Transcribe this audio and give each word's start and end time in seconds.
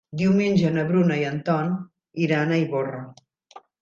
Diumenge 0.19 0.69
na 0.77 0.85
Bruna 0.91 1.17
i 1.23 1.27
en 1.31 1.37
Ton 1.49 1.69
iran 2.29 2.55
a 2.57 2.59
Ivorra. 2.63 3.03